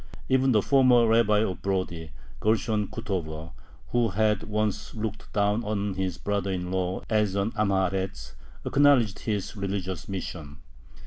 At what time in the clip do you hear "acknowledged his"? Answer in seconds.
8.65-9.55